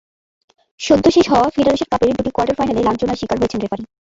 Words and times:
সদ্য 0.79 1.05
শেষ 1.15 1.25
হওয়া 1.29 1.47
ফেডারেশন 1.55 1.87
কাপের 1.91 2.15
দুটি 2.17 2.31
কোয়ার্টার 2.33 2.57
ফাইনালে 2.59 2.85
লাঞ্ছনার 2.87 3.19
শিকার 3.21 3.37
হয়েছেন 3.39 3.59
রেফারি। 3.61 3.83